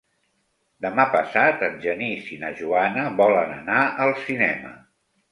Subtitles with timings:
[0.85, 4.73] Demà passat en Genís i na Joana volen anar al cinema.